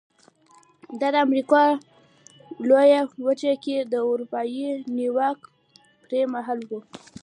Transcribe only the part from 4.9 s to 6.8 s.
نیواک پر مهال و.